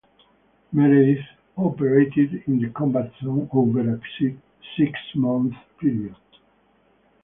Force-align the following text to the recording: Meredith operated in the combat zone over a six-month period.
Meredith 0.73 1.27
operated 1.57 2.41
in 2.47 2.59
the 2.59 2.69
combat 2.71 3.11
zone 3.23 3.47
over 3.53 3.81
a 3.81 4.01
six-month 4.75 5.53
period. 5.79 6.15